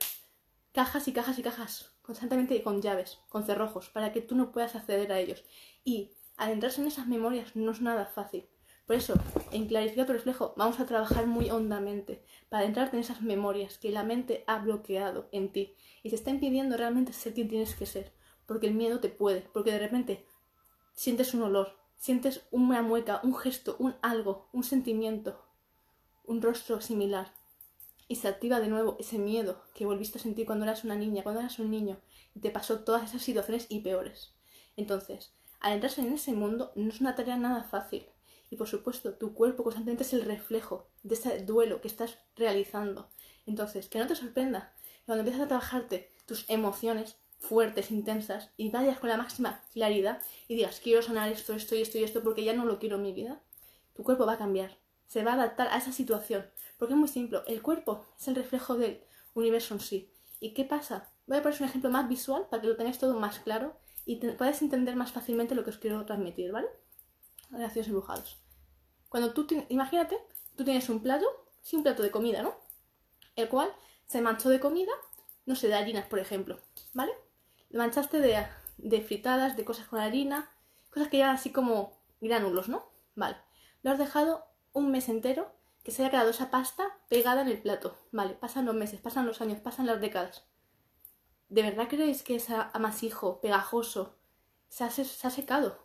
cajas 0.74 1.07
y 1.07 1.13
cajas 1.13 1.38
y 1.38 1.44
cajas, 1.44 1.92
constantemente 2.01 2.62
con 2.63 2.81
llaves, 2.81 3.19
con 3.30 3.45
cerrojos, 3.45 3.89
para 3.89 4.12
que 4.12 4.21
tú 4.21 4.36
no 4.36 4.51
puedas 4.51 4.75
acceder 4.75 5.12
a 5.12 5.19
ellos. 5.19 5.44
Y 5.83 6.12
adentrarse 6.38 6.81
en 6.81 6.88
esas 6.88 7.07
memorias 7.07 7.56
no 7.56 7.71
es 7.71 7.81
nada 7.81 8.06
fácil. 8.06 8.47
Por 8.85 8.97
eso, 8.97 9.13
en 9.51 9.68
Clarifica 9.68 10.06
tu 10.06 10.13
reflejo 10.13 10.53
vamos 10.57 10.80
a 10.80 10.85
trabajar 10.85 11.25
muy 11.25 11.50
hondamente 11.50 12.24
para 12.50 12.63
adentrarte 12.63 12.97
en 12.97 13.03
esas 13.03 13.21
memorias 13.21 13.77
que 13.77 13.91
la 13.91 14.03
mente 14.03 14.44
ha 14.45 14.59
bloqueado 14.59 15.30
en 15.31 15.51
ti 15.53 15.75
y 16.03 16.09
te 16.09 16.15
está 16.15 16.31
impidiendo 16.31 16.75
realmente 16.75 17.13
ser 17.13 17.33
quien 17.33 17.47
tienes 17.47 17.75
que 17.75 17.85
ser, 17.85 18.12
porque 18.45 18.68
el 18.68 18.74
miedo 18.74 19.00
te 19.00 19.09
puede, 19.09 19.41
porque 19.53 19.71
de 19.71 19.80
repente 19.80 20.25
sientes 20.94 21.33
un 21.33 21.44
olor, 21.44 21.77
sientes 21.95 22.45
una 22.51 22.81
mueca, 22.81 23.21
un 23.24 23.35
gesto, 23.35 23.77
un 23.80 23.95
algo, 24.01 24.50
un 24.51 24.63
sentimiento, 24.63 25.41
un 26.25 26.41
rostro 26.41 26.81
similar 26.81 27.33
y 28.09 28.18
se 28.18 28.27
activa 28.27 28.59
de 28.59 28.68
nuevo 28.68 28.97
ese 29.00 29.18
miedo 29.18 29.63
que 29.74 29.85
volviste 29.85 30.18
a 30.18 30.21
sentir 30.21 30.45
cuando 30.45 30.65
eras 30.65 30.83
una 30.83 30.95
niña, 30.95 31.24
cuando 31.24 31.39
eras 31.39 31.57
un 31.59 31.71
niño 31.71 32.01
y 32.35 32.41
te 32.41 32.51
pasó 32.51 32.83
todas 32.83 33.09
esas 33.09 33.21
situaciones 33.21 33.68
y 33.69 33.80
peores. 33.80 34.35
Entonces, 34.75 35.33
entrarse 35.71 36.01
en 36.01 36.13
ese 36.13 36.33
mundo 36.33 36.71
no 36.75 36.89
es 36.89 37.00
una 37.00 37.15
tarea 37.15 37.38
nada 37.38 37.63
fácil. 37.63 38.06
Y 38.50 38.57
por 38.57 38.68
supuesto, 38.68 39.13
tu 39.13 39.33
cuerpo 39.33 39.63
constantemente 39.63 40.04
es 40.04 40.13
el 40.13 40.25
reflejo 40.25 40.89
de 41.04 41.15
ese 41.15 41.39
duelo 41.45 41.80
que 41.80 41.88
estás 41.88 42.18
realizando. 42.36 43.10
Entonces, 43.45 43.88
que 43.88 44.00
no 44.00 44.07
te 44.07 44.15
sorprenda 44.15 44.74
cuando 45.06 45.21
empiezas 45.21 45.45
a 45.45 45.48
trabajarte 45.48 46.10
tus 46.25 46.50
emociones 46.50 47.18
fuertes, 47.39 47.92
intensas, 47.92 48.51
y 48.56 48.69
vayas 48.69 49.00
con 49.00 49.10
la 49.10 49.18
máxima 49.18 49.62
claridad 49.74 50.21
y 50.48 50.56
digas, 50.56 50.80
quiero 50.81 51.01
sanar 51.01 51.30
esto, 51.30 51.54
esto 51.54 51.75
y 51.75 51.81
esto 51.81 51.98
y 51.98 52.04
esto 52.04 52.24
porque 52.24 52.44
ya 52.44 52.54
no 52.54 52.66
lo 52.66 52.80
quiero 52.80 52.95
en 52.95 53.04
mi 53.04 53.12
vida, 53.12 53.42
tu 53.94 54.04
cuerpo 54.04 54.25
va 54.25 54.33
a 54.33 54.38
cambiar, 54.38 54.77
se 55.07 55.24
va 55.24 55.31
a 55.31 55.36
adaptar 55.36 55.68
a 55.68 55.77
esa 55.77 55.92
situación. 55.92 56.45
Porque 56.77 56.94
es 56.94 57.00
muy 57.00 57.09
simple, 57.09 57.42
el 57.48 57.62
cuerpo 57.62 58.06
es 58.19 58.27
el 58.27 58.36
reflejo 58.36 58.75
del 58.75 59.04
universo 59.33 59.74
en 59.74 59.81
sí. 59.81 60.12
¿Y 60.39 60.54
qué 60.54 60.63
pasa? 60.63 61.12
Voy 61.27 61.38
a 61.38 61.44
poner 61.44 61.62
un 61.62 61.68
ejemplo 61.68 61.89
más 61.89 62.07
visual 62.07 62.48
para 62.50 62.62
que 62.62 62.68
lo 62.68 62.75
tengáis 62.75 62.98
todo 62.98 63.19
más 63.19 63.39
claro 63.39 63.77
y 64.06 64.16
puedes 64.34 64.62
entender 64.62 64.96
más 64.96 65.12
fácilmente 65.12 65.56
lo 65.56 65.64
que 65.64 65.70
os 65.70 65.78
quiero 65.78 66.06
transmitir, 66.06 66.52
¿vale? 66.52 66.68
Gracias 67.50 67.88
embrujados. 67.88 68.42
Cuando 69.10 69.34
tú, 69.34 69.48
imagínate, 69.70 70.18
tú 70.56 70.64
tienes 70.64 70.90
un 70.90 71.02
plato, 71.02 71.26
sí, 71.62 71.76
un 71.76 71.84
plato 71.84 72.04
de 72.04 72.12
comida, 72.12 72.42
¿no? 72.42 72.56
El 73.36 73.48
cual 73.50 73.72
se 74.06 74.22
manchó 74.22 74.50
de 74.50 74.60
comida, 74.60 74.92
no 75.46 75.56
sé, 75.56 75.68
de 75.68 75.76
harinas, 75.76 76.06
por 76.08 76.20
ejemplo, 76.20 76.60
¿vale? 76.94 77.14
Lo 77.70 77.80
manchaste 77.80 78.20
de, 78.20 78.46
de 78.78 79.02
fritadas, 79.02 79.56
de 79.56 79.66
cosas 79.66 79.88
con 79.88 80.00
harina, 80.00 80.50
cosas 80.90 81.10
que 81.10 81.20
ya 81.20 81.32
así 81.32 81.52
como 81.52 82.02
gránulos, 82.22 82.70
¿no? 82.70 82.92
Vale. 83.16 83.38
Lo 83.82 83.92
has 83.92 83.98
dejado 83.98 84.46
un 84.72 84.92
mes 84.92 85.10
entero 85.10 85.52
que 85.84 85.92
se 85.92 86.02
haya 86.02 86.12
quedado 86.12 86.30
esa 86.30 86.50
pasta 86.50 86.98
pegada 87.10 87.42
en 87.42 87.50
el 87.50 87.62
plato. 87.62 87.98
Vale, 88.12 88.34
pasan 88.34 88.66
los 88.66 88.76
meses, 88.76 89.02
pasan 89.02 89.26
los 89.26 89.42
años, 89.42 89.60
pasan 89.60 89.86
las 89.86 90.02
décadas. 90.02 90.46
¿De 91.50 91.62
verdad 91.62 91.88
creéis 91.88 92.24
que 92.24 92.36
ese 92.36 92.56
amasijo 92.74 93.40
pegajoso 93.42 94.16
se 94.69 94.84
ha, 94.84 94.90
secado? 94.90 95.78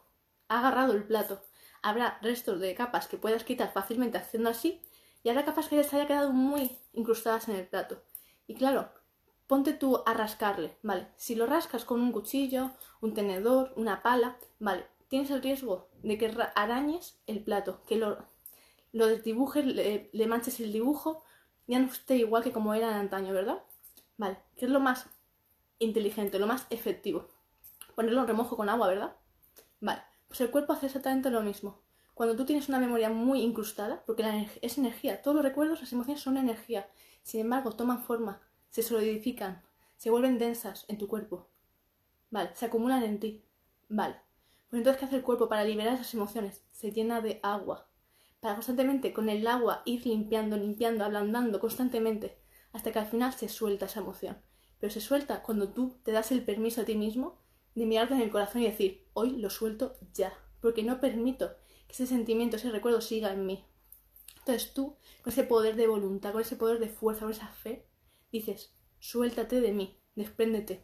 Ha 0.48 0.60
agarrado 0.60 0.94
el 0.94 1.04
plato. 1.04 1.42
Habrá 1.82 2.18
restos 2.22 2.60
de 2.60 2.74
capas 2.74 3.06
que 3.06 3.18
puedas 3.18 3.44
quitar 3.44 3.72
fácilmente 3.72 4.18
haciendo 4.18 4.50
así 4.50 4.80
y 5.22 5.28
habrá 5.28 5.44
capas 5.44 5.68
que 5.68 5.76
ya 5.76 5.84
se 5.84 5.96
haya 5.96 6.06
quedado 6.06 6.32
muy 6.32 6.78
incrustadas 6.92 7.48
en 7.48 7.56
el 7.56 7.66
plato. 7.66 8.02
Y 8.46 8.54
claro, 8.54 8.90
ponte 9.46 9.74
tú 9.74 10.02
a 10.06 10.14
rascarle, 10.14 10.76
¿vale? 10.82 11.08
Si 11.16 11.34
lo 11.34 11.46
rascas 11.46 11.84
con 11.84 12.00
un 12.00 12.12
cuchillo, 12.12 12.70
un 13.00 13.14
tenedor, 13.14 13.72
una 13.76 14.02
pala, 14.02 14.38
¿vale? 14.58 14.86
Tienes 15.08 15.30
el 15.30 15.42
riesgo 15.42 15.88
de 16.02 16.18
que 16.18 16.34
arañes 16.54 17.18
el 17.26 17.42
plato, 17.42 17.82
que 17.86 17.96
lo, 17.96 18.26
lo 18.92 19.06
desdibujes, 19.06 19.64
le, 19.66 20.10
le 20.12 20.26
manches 20.26 20.60
el 20.60 20.72
dibujo, 20.72 21.24
ya 21.66 21.78
no 21.78 21.86
esté 21.86 22.16
igual 22.16 22.42
que 22.42 22.52
como 22.52 22.74
era 22.74 22.88
de 22.88 22.94
antaño, 22.94 23.32
¿verdad? 23.32 23.62
Vale, 24.16 24.38
¿qué 24.56 24.64
es 24.64 24.70
lo 24.70 24.80
más 24.80 25.06
inteligente, 25.78 26.38
lo 26.38 26.46
más 26.46 26.66
efectivo. 26.70 27.28
Ponerlo 27.94 28.20
en 28.22 28.28
remojo 28.28 28.56
con 28.56 28.68
agua, 28.68 28.88
¿verdad? 28.88 29.16
Vale, 29.80 30.02
pues 30.26 30.40
el 30.40 30.50
cuerpo 30.50 30.72
hace 30.72 30.86
exactamente 30.86 31.30
lo 31.30 31.42
mismo. 31.42 31.80
Cuando 32.14 32.36
tú 32.36 32.44
tienes 32.44 32.68
una 32.68 32.80
memoria 32.80 33.10
muy 33.10 33.42
incrustada, 33.42 34.02
porque 34.04 34.22
la 34.22 34.46
es 34.60 34.78
energía, 34.78 35.22
todos 35.22 35.36
los 35.36 35.44
recuerdos, 35.44 35.80
las 35.80 35.92
emociones 35.92 36.22
son 36.22 36.36
energía, 36.36 36.88
sin 37.22 37.40
embargo 37.40 37.72
toman 37.72 38.02
forma, 38.02 38.40
se 38.70 38.82
solidifican, 38.82 39.62
se 39.96 40.10
vuelven 40.10 40.38
densas 40.38 40.84
en 40.88 40.98
tu 40.98 41.06
cuerpo. 41.06 41.48
Vale, 42.30 42.50
se 42.54 42.66
acumulan 42.66 43.02
en 43.04 43.20
ti. 43.20 43.44
Vale. 43.88 44.16
Pues 44.68 44.80
entonces, 44.80 44.98
¿qué 44.98 45.06
hace 45.06 45.16
el 45.16 45.22
cuerpo 45.22 45.48
para 45.48 45.64
liberar 45.64 45.94
esas 45.94 46.12
emociones? 46.12 46.62
Se 46.72 46.92
llena 46.92 47.20
de 47.20 47.40
agua. 47.42 47.88
Para 48.40 48.54
constantemente 48.54 49.12
con 49.12 49.28
el 49.28 49.46
agua 49.46 49.82
ir 49.84 50.06
limpiando, 50.06 50.56
limpiando, 50.56 51.04
ablandando 51.04 51.58
constantemente, 51.58 52.38
hasta 52.72 52.92
que 52.92 52.98
al 52.98 53.06
final 53.06 53.32
se 53.32 53.48
suelta 53.48 53.86
esa 53.86 54.00
emoción 54.00 54.36
pero 54.80 54.92
se 54.92 55.00
suelta 55.00 55.42
cuando 55.42 55.70
tú 55.70 55.96
te 56.02 56.12
das 56.12 56.32
el 56.32 56.44
permiso 56.44 56.80
a 56.80 56.84
ti 56.84 56.94
mismo 56.94 57.38
de 57.74 57.86
mirarte 57.86 58.14
en 58.14 58.20
el 58.20 58.30
corazón 58.30 58.62
y 58.62 58.66
decir, 58.66 59.08
hoy 59.12 59.36
lo 59.36 59.50
suelto 59.50 59.96
ya, 60.12 60.32
porque 60.60 60.82
no 60.82 61.00
permito 61.00 61.54
que 61.86 61.92
ese 61.92 62.06
sentimiento, 62.06 62.56
ese 62.56 62.70
recuerdo 62.70 63.00
siga 63.00 63.32
en 63.32 63.46
mí. 63.46 63.64
Entonces 64.38 64.72
tú, 64.72 64.96
con 65.22 65.32
ese 65.32 65.44
poder 65.44 65.76
de 65.76 65.86
voluntad, 65.86 66.32
con 66.32 66.40
ese 66.40 66.56
poder 66.56 66.78
de 66.78 66.88
fuerza, 66.88 67.22
con 67.22 67.32
esa 67.32 67.48
fe, 67.48 67.86
dices, 68.32 68.74
suéltate 68.98 69.60
de 69.60 69.72
mí, 69.72 70.00
despréndete. 70.14 70.82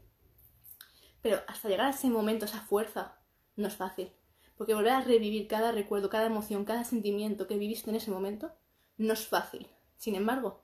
Pero 1.22 1.40
hasta 1.46 1.68
llegar 1.68 1.86
a 1.86 1.90
ese 1.90 2.10
momento, 2.10 2.44
esa 2.44 2.60
fuerza, 2.60 3.18
no 3.56 3.68
es 3.68 3.74
fácil. 3.74 4.12
Porque 4.56 4.74
volver 4.74 4.92
a 4.92 5.00
revivir 5.00 5.48
cada 5.48 5.72
recuerdo, 5.72 6.10
cada 6.10 6.26
emoción, 6.26 6.64
cada 6.64 6.84
sentimiento 6.84 7.46
que 7.46 7.56
viviste 7.56 7.90
en 7.90 7.96
ese 7.96 8.10
momento, 8.10 8.52
no 8.98 9.12
es 9.12 9.26
fácil. 9.26 9.66
Sin 9.96 10.14
embargo, 10.14 10.62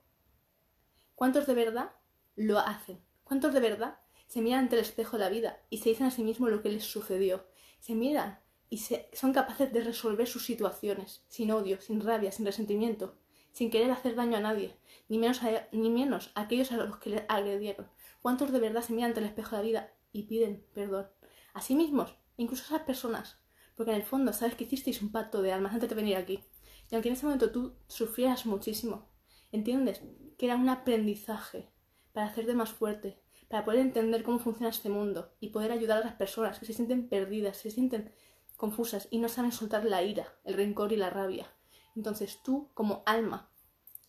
¿cuántos 1.15 1.47
de 1.47 1.55
verdad 1.55 1.91
lo 2.35 2.59
hacen? 2.59 2.99
¿Cuántos 3.31 3.53
de 3.53 3.61
verdad 3.61 3.97
se 4.27 4.41
miran 4.41 4.63
ante 4.63 4.75
el 4.75 4.81
espejo 4.81 5.17
de 5.17 5.23
la 5.23 5.29
vida 5.29 5.61
y 5.69 5.77
se 5.77 5.87
dicen 5.87 6.05
a 6.05 6.11
sí 6.11 6.21
mismos 6.21 6.51
lo 6.51 6.61
que 6.61 6.67
les 6.67 6.83
sucedió? 6.83 7.45
Se 7.79 7.95
miran 7.95 8.41
y 8.69 8.79
son 9.13 9.31
capaces 9.31 9.71
de 9.71 9.79
resolver 9.79 10.27
sus 10.27 10.45
situaciones 10.45 11.23
sin 11.29 11.49
odio, 11.51 11.79
sin 11.79 12.01
rabia, 12.01 12.33
sin 12.33 12.45
resentimiento, 12.45 13.17
sin 13.53 13.71
querer 13.71 13.89
hacer 13.89 14.15
daño 14.15 14.35
a 14.35 14.41
nadie, 14.41 14.75
ni 15.07 15.17
menos 15.17 15.41
a, 15.43 15.65
ni 15.71 15.89
menos 15.89 16.33
a 16.35 16.41
aquellos 16.41 16.73
a 16.73 16.75
los 16.75 16.97
que 16.97 17.11
les 17.11 17.23
agredieron. 17.29 17.87
¿Cuántos 18.21 18.51
de 18.51 18.59
verdad 18.59 18.81
se 18.81 18.91
miran 18.91 19.11
ante 19.11 19.21
el 19.21 19.27
espejo 19.27 19.51
de 19.51 19.61
la 19.61 19.65
vida 19.65 19.93
y 20.11 20.23
piden 20.23 20.65
perdón? 20.73 21.07
A 21.53 21.61
sí 21.61 21.73
mismos, 21.73 22.13
incluso 22.35 22.63
a 22.63 22.75
esas 22.75 22.85
personas, 22.85 23.39
porque 23.75 23.91
en 23.91 23.97
el 23.97 24.03
fondo 24.03 24.33
sabes 24.33 24.55
que 24.55 24.65
hicisteis 24.65 25.01
un 25.01 25.13
pacto 25.13 25.41
de 25.41 25.53
almas 25.53 25.73
antes 25.73 25.87
de 25.87 25.95
venir 25.95 26.17
aquí. 26.17 26.43
Y 26.91 26.95
aunque 26.95 27.07
en 27.07 27.13
ese 27.13 27.25
momento 27.25 27.49
tú 27.49 27.77
sufrieras 27.87 28.45
muchísimo, 28.45 29.07
entiendes 29.53 30.01
que 30.37 30.47
era 30.47 30.57
un 30.57 30.67
aprendizaje 30.67 31.71
para 32.13 32.27
hacerte 32.27 32.53
más 32.53 32.71
fuerte, 32.71 33.20
para 33.51 33.65
poder 33.65 33.81
entender 33.81 34.23
cómo 34.23 34.39
funciona 34.39 34.69
este 34.69 34.89
mundo 34.89 35.33
y 35.41 35.49
poder 35.49 35.73
ayudar 35.73 36.01
a 36.01 36.05
las 36.05 36.15
personas 36.15 36.57
que 36.57 36.65
se 36.65 36.71
sienten 36.71 37.09
perdidas, 37.09 37.57
se 37.57 37.69
sienten 37.69 38.13
confusas 38.55 39.09
y 39.11 39.17
no 39.17 39.27
saben 39.27 39.51
soltar 39.51 39.83
la 39.83 40.03
ira, 40.03 40.33
el 40.45 40.53
rencor 40.53 40.93
y 40.93 40.95
la 40.95 41.09
rabia. 41.09 41.51
Entonces 41.93 42.39
tú, 42.43 42.69
como 42.73 43.03
alma, 43.05 43.49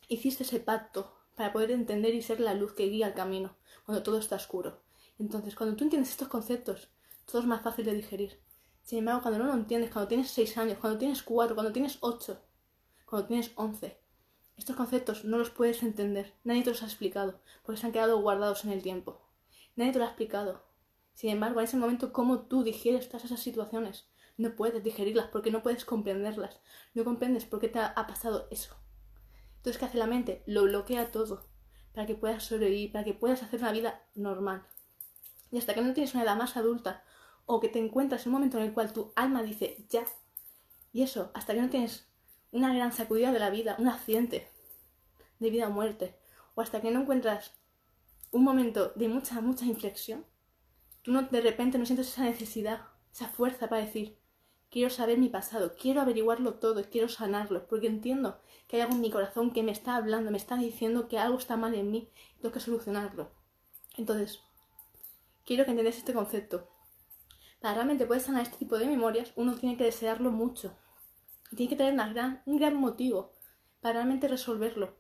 hiciste 0.07 0.45
ese 0.45 0.61
pacto 0.61 1.13
para 1.35 1.53
poder 1.53 1.73
entender 1.73 2.15
y 2.15 2.23
ser 2.23 2.39
la 2.39 2.55
luz 2.55 2.75
que 2.75 2.87
guía 2.87 3.09
el 3.09 3.15
camino 3.15 3.57
cuando 3.85 4.05
todo 4.05 4.19
está 4.19 4.37
oscuro. 4.37 4.81
Entonces, 5.19 5.57
cuando 5.57 5.75
tú 5.75 5.83
entiendes 5.83 6.11
estos 6.11 6.29
conceptos, 6.29 6.89
todo 7.27 7.41
es 7.41 7.49
más 7.49 7.63
fácil 7.63 7.85
de 7.85 7.95
digerir. 7.95 8.39
Sin 8.85 9.01
embargo, 9.01 9.23
cuando 9.23 9.41
no 9.41 9.47
lo 9.47 9.55
entiendes, 9.55 9.91
cuando 9.91 10.09
tienes 10.09 10.31
6 10.31 10.57
años, 10.59 10.79
cuando 10.79 11.01
tienes 11.01 11.23
4, 11.25 11.57
cuando 11.57 11.73
tienes 11.73 11.99
8, 12.01 12.41
cuando 13.07 13.27
tienes 13.27 13.51
11, 13.57 13.99
estos 14.57 14.77
conceptos 14.77 15.25
no 15.25 15.39
los 15.39 15.51
puedes 15.51 15.83
entender. 15.83 16.33
Nadie 16.45 16.63
te 16.63 16.71
los 16.71 16.83
ha 16.85 16.87
explicado, 16.87 17.41
porque 17.65 17.81
se 17.81 17.87
han 17.87 17.93
quedado 17.93 18.21
guardados 18.21 18.65
en 18.65 18.71
el 18.71 18.83
tiempo. 18.83 19.22
Nadie 19.77 19.93
te 19.93 19.99
lo 19.99 20.05
ha 20.05 20.09
explicado. 20.09 20.65
Sin 21.15 21.31
embargo, 21.31 21.61
en 21.61 21.65
ese 21.65 21.77
momento, 21.77 22.13
¿cómo 22.13 22.47
tú 22.47 22.65
digieres 22.65 23.09
todas 23.09 23.25
esas 23.25 23.41
situaciones? 23.41 24.09
No 24.37 24.57
puedes 24.57 24.83
digerirlas 24.83 25.29
porque 25.29 25.51
no 25.51 25.63
puedes 25.63 25.85
comprenderlas. 25.85 26.61
No 26.95 27.05
comprendes 27.05 27.45
por 27.45 27.61
qué 27.61 27.69
te 27.69 27.79
ha 27.79 28.07
pasado 28.07 28.49
eso. 28.51 28.77
Entonces, 29.57 29.79
¿qué 29.79 29.85
hace 29.85 29.99
la 29.99 30.07
mente? 30.07 30.43
Lo 30.47 30.65
bloquea 30.65 31.11
todo 31.11 31.47
para 31.95 32.07
que 32.07 32.15
puedas 32.15 32.45
sobrevivir, 32.45 32.93
para 32.93 33.05
que 33.05 33.15
puedas 33.15 33.43
hacer 33.43 33.61
una 33.61 33.73
vida 33.73 34.03
normal. 34.15 34.67
Y 35.51 35.59
hasta 35.59 35.75
que 35.75 35.83
no 35.83 35.93
tienes 35.93 36.15
una 36.15 36.25
edad 36.25 36.37
más 36.37 36.57
adulta 36.57 37.05
o 37.47 37.61
que 37.61 37.69
te 37.69 37.79
encuentras 37.79 38.27
en 38.27 38.31
un 38.31 38.35
momento 38.35 38.59
en 38.59 38.65
el 38.65 38.73
cual 38.73 38.93
tu 38.93 39.13
alma 39.15 39.43
dice 39.43 39.85
ya, 39.89 40.05
y 40.93 41.03
eso, 41.03 41.31
hasta 41.35 41.55
que 41.55 41.63
no 41.63 41.71
tienes 41.71 42.09
una 42.51 42.75
gran 42.75 42.93
sacudida 42.93 43.33
de 43.33 43.39
la 43.39 43.51
vida, 43.51 43.77
un 43.79 43.89
accidente 43.89 44.51
de 45.39 45.51
vida 45.51 45.69
o 45.69 45.71
muerte, 45.71 46.19
o 46.55 46.61
hasta 46.61 46.81
que 46.81 46.91
no 46.91 47.01
encuentras 47.01 47.55
un 48.33 48.45
momento 48.45 48.93
de 48.97 49.09
mucha, 49.09 49.41
mucha 49.41 49.67
inflexión, 49.67 50.27
tú 51.03 51.13
no, 51.13 51.23
de 51.23 51.41
repente 51.41 51.79
no 51.79 51.87
sientes 51.87 52.09
esa 52.09 52.25
necesidad, 52.25 52.89
esa 53.13 53.29
fuerza 53.29 53.69
para 53.69 53.85
decir, 53.85 54.19
quiero 54.71 54.89
saber 54.89 55.19
mi 55.19 55.29
pasado, 55.29 55.75
quiero 55.79 56.01
averiguarlo 56.01 56.55
todo, 56.55 56.83
quiero 56.91 57.09
sanarlo, 57.09 57.67
porque 57.69 57.87
entiendo 57.89 58.41
que 58.67 58.77
hay 58.77 58.83
algo 58.83 58.95
en 58.95 59.03
mi 59.03 59.11
corazón 59.11 59.53
que 59.53 59.63
me 59.63 59.71
está 59.71 59.97
hablando, 59.97 60.31
me 60.31 60.39
está 60.39 60.57
diciendo 60.57 61.09
que 61.09 61.19
algo 61.19 61.37
está 61.37 61.59
mal 61.59 61.75
en 61.75 61.91
mí 61.91 62.11
y 62.37 62.41
tengo 62.41 62.55
que 62.55 62.61
solucionarlo. 62.61 63.31
Entonces, 63.99 64.41
quiero 65.45 65.67
que 65.67 65.73
entendáis 65.73 65.99
este 65.99 66.15
concepto. 66.15 66.71
Para 67.61 67.75
realmente 67.75 68.07
poder 68.07 68.23
sanar 68.23 68.43
este 68.43 68.57
tipo 68.57 68.79
de 68.79 68.87
memorias, 68.87 69.33
uno 69.37 69.57
tiene 69.57 69.77
que 69.77 69.85
desearlo 69.85 70.31
mucho. 70.31 70.75
Tiene 71.55 71.69
que 71.69 71.77
tener 71.77 72.41
un 72.47 72.57
gran 72.57 72.77
motivo 72.77 73.33
para 73.83 73.97
realmente 73.97 74.27
resolverlo. 74.27 74.97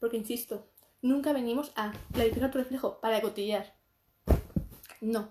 Porque, 0.00 0.16
insisto, 0.16 0.71
nunca 1.02 1.32
venimos 1.32 1.72
a 1.76 1.92
clarificar 2.12 2.50
tu 2.50 2.58
reflejo 2.58 3.00
para 3.00 3.20
cotillar. 3.20 3.74
No, 5.00 5.30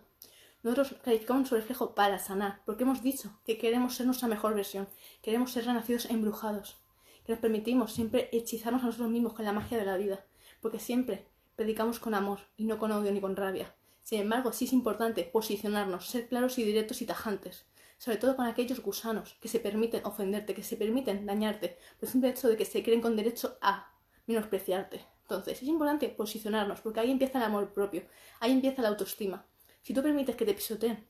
nosotros 0.63 0.95
clarificamos 1.01 1.47
su 1.49 1.55
reflejo 1.55 1.95
para 1.95 2.19
sanar, 2.19 2.61
porque 2.65 2.83
hemos 2.83 3.01
dicho 3.01 3.39
que 3.45 3.57
queremos 3.57 3.95
ser 3.95 4.05
nuestra 4.05 4.27
mejor 4.27 4.53
versión, 4.53 4.87
queremos 5.21 5.51
ser 5.51 5.65
renacidos 5.65 6.05
embrujados, 6.05 6.81
que 7.25 7.31
nos 7.31 7.41
permitimos 7.41 7.93
siempre 7.93 8.29
hechizarnos 8.31 8.83
a 8.83 8.87
nosotros 8.87 9.09
mismos 9.09 9.33
con 9.33 9.45
la 9.45 9.53
magia 9.53 9.77
de 9.77 9.85
la 9.85 9.97
vida, 9.97 10.25
porque 10.59 10.79
siempre 10.79 11.25
predicamos 11.55 11.99
con 11.99 12.13
amor 12.13 12.39
y 12.57 12.65
no 12.65 12.77
con 12.77 12.91
odio 12.91 13.11
ni 13.11 13.21
con 13.21 13.35
rabia. 13.35 13.73
Sin 14.03 14.19
embargo, 14.19 14.51
sí 14.51 14.65
es 14.65 14.73
importante 14.73 15.23
posicionarnos, 15.23 16.07
ser 16.07 16.27
claros 16.27 16.57
y 16.57 16.63
directos 16.63 17.01
y 17.01 17.05
tajantes, 17.05 17.65
sobre 17.97 18.17
todo 18.17 18.35
con 18.35 18.45
aquellos 18.45 18.81
gusanos 18.81 19.37
que 19.39 19.47
se 19.47 19.59
permiten 19.59 20.05
ofenderte, 20.05 20.53
que 20.53 20.63
se 20.63 20.75
permiten 20.75 21.25
dañarte, 21.25 21.77
por 21.97 22.07
el 22.07 22.09
simple 22.09 22.29
hecho 22.29 22.49
de 22.49 22.57
que 22.57 22.65
se 22.65 22.83
creen 22.83 23.01
con 23.01 23.15
derecho 23.15 23.57
a 23.61 23.93
menospreciarte. 24.27 25.10
Entonces, 25.33 25.61
es 25.61 25.67
importante 25.69 26.09
posicionarnos, 26.09 26.81
porque 26.81 26.99
ahí 26.99 27.09
empieza 27.09 27.37
el 27.37 27.45
amor 27.45 27.73
propio, 27.73 28.03
ahí 28.41 28.51
empieza 28.51 28.81
la 28.81 28.89
autoestima. 28.89 29.45
Si 29.81 29.93
tú 29.93 30.03
permites 30.03 30.35
que 30.35 30.45
te 30.45 30.53
pisoteen, 30.53 31.07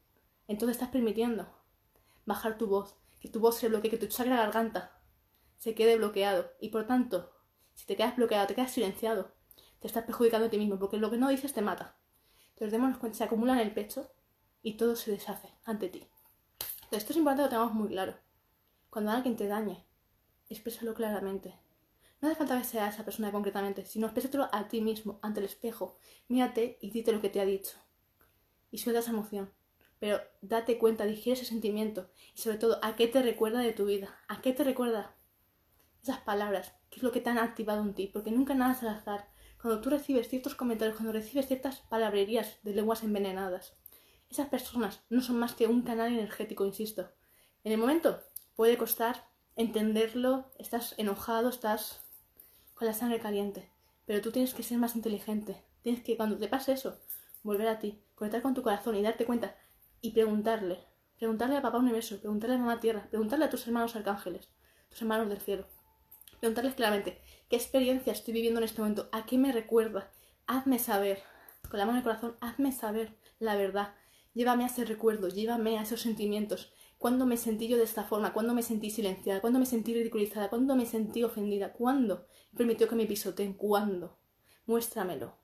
entonces 0.48 0.76
estás 0.76 0.90
permitiendo 0.90 1.48
bajar 2.26 2.58
tu 2.58 2.68
voz, 2.68 2.96
que 3.20 3.30
tu 3.30 3.40
voz 3.40 3.58
se 3.58 3.68
bloquee, 3.68 3.90
que 3.90 3.98
tu 3.98 4.06
chakra 4.06 4.38
garganta 4.38 5.02
se 5.58 5.74
quede 5.74 5.98
bloqueado. 5.98 6.52
Y 6.60 6.70
por 6.70 6.86
tanto, 6.86 7.32
si 7.74 7.88
te 7.88 7.96
quedas 7.96 8.16
bloqueado, 8.16 8.46
te 8.46 8.54
quedas 8.54 8.72
silenciado, 8.72 9.34
te 9.80 9.88
estás 9.88 10.04
perjudicando 10.04 10.48
a 10.48 10.50
ti 10.50 10.60
mismo, 10.60 10.78
porque 10.78 10.98
lo 10.98 11.10
que 11.10 11.18
no 11.18 11.30
dices 11.30 11.54
te 11.54 11.62
mata. 11.62 11.98
Entonces 12.50 12.72
démonos 12.72 13.00
cuenta, 13.00 13.18
se 13.18 13.24
acumula 13.24 13.54
en 13.54 13.60
el 13.60 13.74
pecho 13.74 14.12
y 14.62 14.78
todo 14.78 14.96
se 14.96 15.10
deshace 15.10 15.50
ante 15.66 15.90
ti. 15.90 16.08
Entonces 16.60 17.00
esto 17.00 17.14
es 17.14 17.18
importante 17.18 17.42
que 17.42 17.46
lo 17.46 17.50
tengamos 17.50 17.74
muy 17.74 17.90
claro. 17.90 18.16
Cuando 18.92 19.12
alguien 19.12 19.36
te 19.36 19.48
dañe, 19.48 19.84
exprésalo 20.48 20.94
claramente. 20.94 21.58
No 22.22 22.30
hace 22.30 22.38
falta 22.38 22.60
que 22.60 22.68
sea 22.68 22.88
esa 22.88 23.04
persona 23.04 23.32
concretamente, 23.32 23.86
sino 23.86 24.06
exprésatelo 24.06 24.48
a 24.52 24.68
ti 24.68 24.80
mismo, 24.80 25.20
ante 25.24 25.40
el 25.40 25.48
espejo. 25.48 25.98
Mírate 26.28 26.78
y 26.80 26.92
dite 26.92 27.12
lo 27.12 27.20
que 27.20 27.30
te 27.30 27.42
ha 27.42 27.46
dicho 27.46 27.78
y 28.72 28.78
suelta 28.78 29.00
esa 29.00 29.12
emoción. 29.12 29.52
Pero 30.00 30.20
date 30.42 30.78
cuenta, 30.80 31.06
digiere 31.06 31.40
ese 31.40 31.50
sentimiento 31.50 32.10
y 32.34 32.40
sobre 32.40 32.58
todo 32.58 32.80
a 32.84 32.96
qué 32.96 33.08
te 33.08 33.22
recuerda 33.22 33.60
de 33.60 33.74
tu 33.74 33.86
vida, 33.86 34.18
a 34.28 34.42
qué 34.42 34.54
te 34.54 34.64
recuerda 34.64 35.16
esas 36.02 36.20
palabras, 36.22 36.74
qué 36.90 36.98
es 36.98 37.04
lo 37.04 37.12
que 37.12 37.22
te 37.22 37.30
han 37.30 37.38
activado 37.38 37.82
en 37.82 37.94
ti, 37.94 38.08
porque 38.08 38.32
nunca 38.32 38.56
nada 38.56 38.74
es 38.74 38.82
al 38.82 38.90
azar. 38.90 39.30
Cuando 39.62 39.82
tú 39.82 39.92
recibes 39.92 40.28
ciertos 40.28 40.56
comentarios, 40.56 40.98
cuando 40.98 41.14
recibes 41.14 41.48
ciertas 41.48 41.82
palabrerías 41.82 42.58
de 42.64 42.74
lenguas 42.74 43.04
envenenadas, 43.04 43.78
esas 44.30 44.48
personas 44.50 45.04
no 45.10 45.22
son 45.22 45.38
más 45.38 45.54
que 45.54 45.68
un 45.68 45.84
canal 45.84 46.12
energético, 46.12 46.66
insisto. 46.66 47.12
En 47.64 47.72
el 47.72 47.78
momento 47.78 48.24
puede 48.56 48.78
costar 48.78 49.28
entenderlo, 49.56 50.52
estás 50.58 50.96
enojado, 50.98 51.50
estás 51.50 52.02
con 52.82 52.88
la 52.88 52.96
sangre 52.96 53.20
caliente, 53.20 53.70
pero 54.08 54.22
tú 54.22 54.32
tienes 54.32 54.56
que 54.56 54.64
ser 54.64 54.80
más 54.80 54.96
inteligente. 54.96 55.56
Tienes 55.84 56.02
que, 56.02 56.18
cuando 56.18 56.40
te 56.40 56.48
pase 56.48 56.72
eso, 56.72 57.00
volver 57.44 57.68
a 57.68 57.78
ti, 57.78 58.02
conectar 58.16 58.42
con 58.42 58.56
tu 58.56 58.64
corazón 58.64 58.96
y 58.96 59.04
darte 59.04 59.24
cuenta 59.24 59.56
y 60.02 60.14
preguntarle, 60.14 60.80
preguntarle 61.20 61.58
a 61.58 61.62
papá 61.62 61.78
universo, 61.78 62.20
preguntarle 62.20 62.56
a 62.56 62.58
mamá 62.58 62.80
tierra, 62.80 63.08
preguntarle 63.08 63.46
a 63.46 63.50
tus 63.52 63.68
hermanos 63.68 63.96
arcángeles, 63.96 64.50
tus 64.90 65.00
hermanos 65.04 65.30
del 65.30 65.42
cielo, 65.42 65.68
preguntarles 66.40 66.74
claramente 66.74 67.22
qué 67.50 67.56
experiencia 67.56 68.14
estoy 68.14 68.34
viviendo 68.34 68.60
en 68.60 68.64
este 68.64 68.82
momento, 68.82 69.10
a 69.12 69.28
qué 69.28 69.38
me 69.38 69.52
recuerda, 69.52 70.10
hazme 70.48 70.80
saber, 70.80 71.22
con 71.70 71.78
la 71.78 71.86
mano 71.86 71.98
del 71.98 72.04
corazón, 72.04 72.36
hazme 72.42 72.72
saber 72.72 73.16
la 73.38 73.56
verdad, 73.58 73.94
llévame 74.34 74.64
a 74.64 74.68
ese 74.68 74.86
recuerdo, 74.86 75.28
llévame 75.28 75.78
a 75.78 75.84
esos 75.84 76.02
sentimientos, 76.02 76.74
cuándo 77.02 77.26
me 77.26 77.36
sentí 77.36 77.68
yo 77.68 77.76
de 77.76 77.84
esta 77.84 78.06
forma, 78.06 78.32
cuándo 78.32 78.54
me 78.54 78.64
sentí 78.64 78.90
silenciada, 78.90 79.42
cuándo 79.42 79.60
me 79.60 79.66
sentí 79.66 79.94
ridiculizada, 79.94 80.50
cuándo 80.50 80.78
me 80.78 80.86
sentí 80.86 81.24
ofendida, 81.24 81.74
cuándo 81.74 82.28
permitió 82.56 82.88
que 82.88 82.96
me 82.96 83.06
pisoteen, 83.06 83.54
cuándo, 83.56 84.18
muéstramelo 84.66 85.42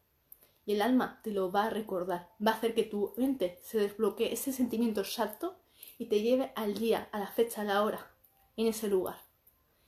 y 0.67 0.73
el 0.73 0.81
alma 0.81 1.21
te 1.23 1.31
lo 1.31 1.49
va 1.49 1.63
a 1.63 1.69
recordar. 1.69 2.29
Va 2.45 2.51
a 2.51 2.55
hacer 2.55 2.75
que 2.75 2.83
tu 2.83 3.13
mente 3.15 3.57
se 3.63 3.79
desbloquee 3.79 4.33
ese 4.33 4.51
sentimiento 4.51 4.99
exacto 4.99 5.57
y 5.97 6.07
te 6.07 6.21
lleve 6.21 6.51
al 6.57 6.77
día, 6.77 7.07
a 7.13 7.19
la 7.19 7.27
fecha, 7.27 7.61
a 7.61 7.63
la 7.63 7.81
hora, 7.83 8.11
en 8.57 8.67
ese 8.67 8.89
lugar. 8.89 9.15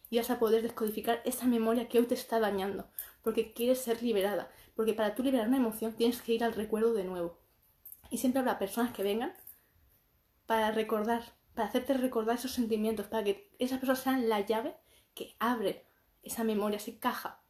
Y 0.09 0.17
vas 0.17 0.29
a 0.29 0.39
poder 0.39 0.63
descodificar 0.63 1.21
esa 1.25 1.45
memoria 1.45 1.89
que 1.89 1.99
hoy 1.99 2.05
te 2.05 2.13
está 2.13 2.39
dañando, 2.39 2.89
porque 3.21 3.51
quieres 3.51 3.79
ser 3.79 4.01
liberada. 4.01 4.51
Porque 4.73 4.93
para 4.93 5.15
tú 5.15 5.21
liberar 5.21 5.49
una 5.49 5.57
emoción 5.57 5.93
tienes 5.93 6.21
que 6.21 6.33
ir 6.33 6.45
al 6.45 6.53
recuerdo 6.53 6.93
de 6.93 7.03
nuevo. 7.03 7.38
Y 8.09 8.17
siempre 8.17 8.39
habrá 8.39 8.57
personas 8.57 8.93
que 8.93 9.03
vengan 9.03 9.33
para 10.45 10.71
recordar, 10.71 11.23
para 11.53 11.68
hacerte 11.68 11.94
recordar 11.94 12.36
esos 12.36 12.51
sentimientos, 12.51 13.08
para 13.08 13.24
que 13.24 13.51
esas 13.60 13.79
personas 13.79 14.00
sean 14.00 14.29
la 14.29 14.41
llave 14.41 14.77
que 15.13 15.36
abre 15.39 15.86
esa 16.24 16.44
memoria, 16.44 16.77
esa 16.77 16.98
caja, 17.00 17.44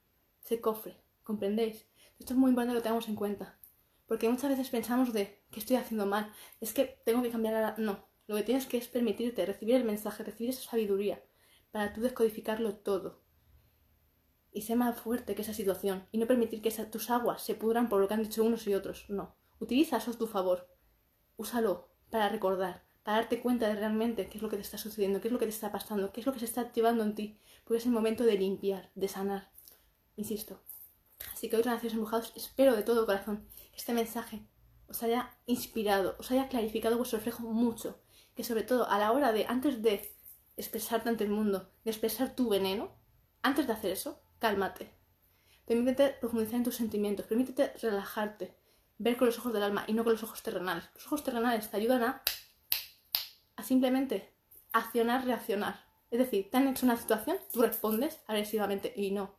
ese 0.43 0.61
cofre. 0.61 1.01
¿Comprendéis? 1.23 1.87
Esto 2.17 2.33
es 2.33 2.39
muy 2.39 2.49
importante 2.49 2.73
que 2.73 2.79
lo 2.79 2.83
tengamos 2.83 3.07
en 3.07 3.15
cuenta. 3.15 3.59
Porque 4.07 4.27
muchas 4.27 4.49
veces 4.49 4.69
pensamos 4.69 5.13
de 5.13 5.43
que 5.51 5.59
estoy 5.59 5.75
haciendo 5.75 6.05
mal, 6.05 6.33
es 6.59 6.73
que 6.73 6.99
tengo 7.05 7.21
que 7.21 7.29
cambiar 7.29 7.53
la... 7.53 7.75
No, 7.77 8.09
lo 8.25 8.35
que 8.35 8.43
tienes 8.43 8.65
que 8.65 8.77
es 8.77 8.87
permitirte 8.87 9.45
recibir 9.45 9.75
el 9.75 9.83
mensaje, 9.83 10.23
recibir 10.23 10.49
esa 10.49 10.69
sabiduría, 10.69 11.23
para 11.71 11.93
tú 11.93 12.01
descodificarlo 12.01 12.75
todo. 12.77 13.21
Y 14.51 14.63
ser 14.63 14.77
más 14.77 14.99
fuerte 14.99 15.35
que 15.35 15.43
esa 15.43 15.53
situación, 15.53 16.07
y 16.11 16.17
no 16.17 16.25
permitir 16.25 16.61
que 16.61 16.71
tus 16.85 17.11
aguas 17.11 17.43
se 17.43 17.55
pudran 17.55 17.87
por 17.87 18.01
lo 18.01 18.07
que 18.07 18.15
han 18.15 18.23
dicho 18.23 18.43
unos 18.43 18.65
y 18.65 18.73
otros, 18.73 19.05
no. 19.09 19.35
Utiliza 19.59 19.97
eso 19.97 20.11
a 20.11 20.17
tu 20.17 20.25
favor. 20.25 20.67
Úsalo 21.37 21.91
para 22.09 22.29
recordar, 22.29 22.88
para 23.03 23.17
darte 23.17 23.41
cuenta 23.41 23.67
de 23.67 23.75
realmente 23.75 24.27
qué 24.29 24.37
es 24.37 24.41
lo 24.41 24.49
que 24.49 24.57
te 24.57 24.61
está 24.61 24.77
sucediendo, 24.77 25.21
qué 25.21 25.27
es 25.27 25.31
lo 25.31 25.39
que 25.39 25.45
te 25.45 25.51
está 25.51 25.71
pasando, 25.71 26.11
qué 26.11 26.19
es 26.19 26.25
lo 26.25 26.33
que 26.33 26.39
se 26.39 26.45
está 26.45 26.61
activando 26.61 27.03
en 27.03 27.15
ti, 27.15 27.37
porque 27.63 27.79
es 27.79 27.85
el 27.85 27.91
momento 27.91 28.23
de 28.23 28.37
limpiar, 28.37 28.91
de 28.95 29.07
sanar. 29.07 29.49
Insisto, 30.15 30.61
Así 31.33 31.49
que 31.49 31.57
hoy, 31.57 31.63
Renacidos 31.63 31.93
Embrujados, 31.93 32.33
espero 32.35 32.75
de 32.75 32.83
todo 32.83 33.05
corazón 33.05 33.45
que 33.71 33.77
este 33.77 33.93
mensaje 33.93 34.41
os 34.87 35.03
haya 35.03 35.37
inspirado, 35.45 36.15
os 36.19 36.31
haya 36.31 36.47
clarificado 36.47 36.97
vuestro 36.97 37.19
reflejo 37.19 37.43
mucho. 37.43 37.99
Que 38.35 38.43
sobre 38.43 38.63
todo 38.63 38.89
a 38.89 38.97
la 38.97 39.11
hora 39.11 39.33
de, 39.33 39.45
antes 39.47 39.81
de 39.81 40.15
expresarte 40.55 41.09
ante 41.09 41.25
el 41.25 41.29
mundo, 41.29 41.69
de 41.83 41.91
expresar 41.91 42.35
tu 42.35 42.49
veneno, 42.49 42.95
antes 43.41 43.67
de 43.67 43.73
hacer 43.73 43.91
eso, 43.91 44.21
cálmate. 44.39 44.91
Permítete 45.65 46.15
profundizar 46.19 46.55
en 46.55 46.63
tus 46.63 46.75
sentimientos, 46.75 47.25
permítete 47.25 47.73
relajarte, 47.81 48.55
ver 48.97 49.17
con 49.17 49.27
los 49.27 49.37
ojos 49.37 49.53
del 49.53 49.63
alma 49.63 49.83
y 49.87 49.93
no 49.93 50.03
con 50.03 50.13
los 50.13 50.23
ojos 50.23 50.41
terrenales. 50.41 50.85
Los 50.95 51.05
ojos 51.07 51.23
terrenales 51.23 51.69
te 51.69 51.77
ayudan 51.77 52.03
a, 52.03 52.23
a 53.59 53.63
simplemente 53.63 54.33
accionar, 54.71 55.25
reaccionar. 55.25 55.85
Es 56.11 56.19
decir, 56.19 56.49
te 56.49 56.57
han 56.57 56.67
hecho 56.69 56.85
una 56.85 56.97
situación, 56.97 57.37
tú 57.51 57.61
respondes 57.61 58.19
agresivamente 58.25 58.93
y 58.95 59.11
no. 59.11 59.35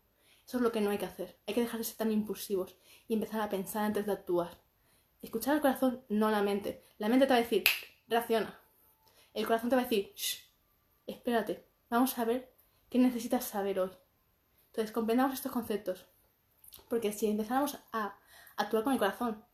Eso 0.47 0.59
es 0.59 0.63
lo 0.63 0.73
que 0.73 0.81
no 0.81 0.91
hay 0.91 0.99
que 0.99 1.07
hacer. 1.07 1.39
Hay 1.47 1.55
que 1.55 1.63
dejar 1.63 1.79
de 1.79 1.85
ser 1.85 1.97
tan 1.97 2.13
impulsivos 2.13 2.77
y 3.09 3.15
empezar 3.15 3.41
a 3.41 3.49
pensar 3.49 3.85
antes 3.85 4.05
de 4.05 4.13
actuar. 4.13 4.61
Escuchar 5.23 5.55
al 5.55 5.61
corazón, 5.61 6.05
no 6.09 6.31
la 6.31 6.43
mente. 6.43 6.85
La 6.99 7.09
mente 7.09 7.27
te 7.27 7.31
va 7.31 7.39
a 7.39 7.43
decir, 7.43 7.65
reacciona. 8.09 8.61
El 9.33 9.47
corazón 9.47 9.71
te 9.71 9.77
va 9.77 9.83
a 9.83 9.85
decir, 9.85 10.13
Shh, 10.15 10.39
espérate, 11.07 11.67
vamos 11.89 12.19
a 12.19 12.25
ver 12.25 12.53
qué 12.91 12.99
necesitas 12.99 13.45
saber 13.45 13.81
hoy. 13.81 13.91
Entonces, 14.67 14.93
comprendamos 14.93 15.35
estos 15.35 15.53
conceptos. 15.53 16.07
Porque 16.89 17.13
si 17.13 17.27
empezáramos 17.27 17.79
a 17.93 18.19
actuar 18.57 18.85
con 18.85 18.93
el 18.93 18.99
corazón, 18.99 19.45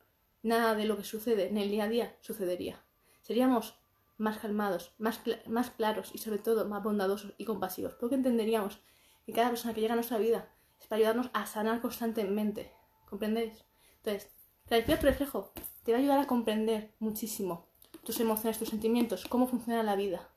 nada 0.42 0.74
de 0.74 0.86
lo 0.86 0.96
que 0.96 1.04
sucede 1.04 1.48
en 1.48 1.56
el 1.56 1.70
día 1.70 1.84
a 1.84 1.88
día 1.88 2.16
sucedería. 2.20 2.82
Seríamos 3.22 3.78
más 4.18 4.38
calmados, 4.38 4.94
más, 4.98 5.20
más 5.46 5.70
claros 5.70 6.10
y 6.14 6.18
sobre 6.18 6.38
todo 6.38 6.66
más 6.66 6.82
bondadosos 6.82 7.34
y 7.38 7.44
compasivos. 7.44 7.94
Porque 7.94 8.14
entenderíamos 8.14 8.80
que 9.24 9.32
cada 9.32 9.50
persona 9.50 9.74
que 9.74 9.80
llega 9.80 9.94
a 9.94 9.96
nuestra 9.96 10.18
vida 10.18 10.48
es 10.80 10.86
para 10.86 10.98
ayudarnos 10.98 11.30
a 11.32 11.46
sanar 11.46 11.80
constantemente. 11.80 12.72
¿Comprendéis? 13.08 13.64
Entonces, 13.98 14.30
clarificar 14.66 15.00
tu 15.00 15.06
reflejo 15.06 15.52
te 15.84 15.92
va 15.92 15.98
a 15.98 16.00
ayudar 16.00 16.18
a 16.18 16.26
comprender 16.26 16.94
muchísimo 16.98 17.66
tus 18.04 18.20
emociones, 18.20 18.58
tus 18.58 18.68
sentimientos, 18.68 19.26
cómo 19.26 19.48
funciona 19.48 19.82
la 19.82 19.96
vida. 19.96 20.28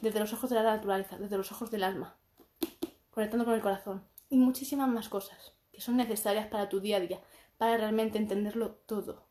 Desde 0.00 0.20
los 0.20 0.32
ojos 0.32 0.50
de 0.50 0.56
la 0.56 0.62
naturaleza, 0.62 1.18
desde 1.18 1.36
los 1.36 1.52
ojos 1.52 1.70
del 1.70 1.84
alma. 1.84 2.16
Conectando 3.10 3.44
con 3.44 3.54
el 3.54 3.60
corazón. 3.60 4.04
Y 4.30 4.36
muchísimas 4.38 4.88
más 4.88 5.08
cosas 5.10 5.52
que 5.72 5.80
son 5.80 5.96
necesarias 5.96 6.46
para 6.46 6.68
tu 6.68 6.80
día 6.80 6.96
a 6.98 7.00
día, 7.00 7.20
para 7.58 7.76
realmente 7.76 8.18
entenderlo 8.18 8.72
todo. 8.86 9.26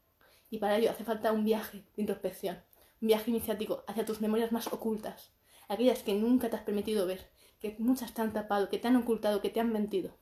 Y 0.49 0.57
para 0.57 0.77
ello 0.77 0.91
hace 0.91 1.03
falta 1.03 1.31
un 1.31 1.45
viaje 1.45 1.77
de 1.95 2.01
introspección, 2.01 2.61
viaje 3.01 3.31
iniciático 3.31 3.83
hacia 3.87 4.05
tus 4.05 4.21
memorias 4.21 4.51
más 4.51 4.67
ocultas, 4.67 5.33
aquellas 5.67 6.03
que 6.03 6.13
nunca 6.13 6.49
te 6.49 6.55
has 6.55 6.63
permitido 6.63 7.05
ver, 7.05 7.29
que 7.59 7.75
muchas 7.79 8.13
te 8.13 8.21
han 8.21 8.33
tapado, 8.33 8.69
que 8.69 8.77
te 8.77 8.87
han 8.87 8.95
ocultado, 8.95 9.41
que 9.41 9.49
te 9.49 9.59
han 9.59 9.73
mentido. 9.73 10.17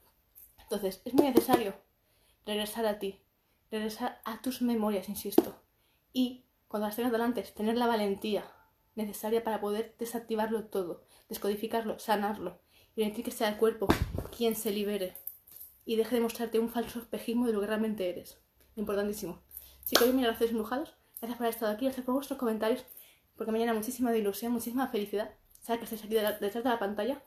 Entonces, 0.59 1.01
es 1.05 1.13
muy 1.13 1.25
necesario 1.25 1.75
regresar 2.45 2.85
a 2.85 2.99
ti, 2.99 3.21
regresar 3.69 4.21
a 4.25 4.41
tus 4.41 4.61
memorias, 4.61 5.09
insisto, 5.09 5.61
y 6.13 6.45
cuando 6.67 6.87
las 6.87 6.95
tengas 6.95 7.11
delante, 7.11 7.41
tener 7.43 7.77
la 7.77 7.87
valentía 7.87 8.45
necesaria 8.95 9.43
para 9.43 9.61
poder 9.61 9.95
desactivarlo 9.97 10.65
todo, 10.65 11.03
descodificarlo, 11.27 11.99
sanarlo 11.99 12.59
y 12.91 13.01
permitir 13.01 13.25
que 13.25 13.31
sea 13.31 13.49
el 13.49 13.57
cuerpo 13.57 13.87
quien 14.35 14.55
se 14.55 14.71
libere 14.71 15.15
y 15.85 15.95
deje 15.95 16.15
de 16.15 16.21
mostrarte 16.21 16.59
un 16.59 16.69
falso 16.69 16.99
espejismo 16.99 17.47
de 17.47 17.53
lo 17.53 17.61
que 17.61 17.67
realmente 17.67 18.09
eres. 18.09 18.39
Importantísimo. 18.75 19.41
Chicos, 19.85 20.13
mil 20.13 20.25
gracias 20.25 20.51
embrujados. 20.51 20.98
Gracias 21.21 21.37
por 21.37 21.45
haber 21.45 21.53
estado 21.53 21.71
aquí, 21.71 21.85
gracias 21.85 22.05
por 22.05 22.15
vuestros 22.15 22.39
comentarios, 22.39 22.85
porque 23.35 23.51
me 23.51 23.59
llena 23.59 23.73
muchísima 23.73 24.11
de 24.11 24.19
ilusión, 24.19 24.51
muchísima 24.51 24.87
felicidad. 24.87 25.31
Saber 25.61 25.79
que 25.79 25.85
estáis 25.85 26.03
aquí 26.03 26.15
detrás 26.15 26.63
de 26.63 26.69
la 26.69 26.79
pantalla 26.79 27.21